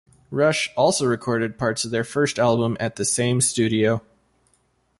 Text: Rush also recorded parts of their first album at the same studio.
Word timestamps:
Rush 0.31 0.67
also 0.75 1.05
recorded 1.05 1.59
parts 1.59 1.85
of 1.85 1.91
their 1.91 2.03
first 2.03 2.39
album 2.39 2.75
at 2.79 2.95
the 2.95 3.05
same 3.05 3.39
studio. 3.39 4.01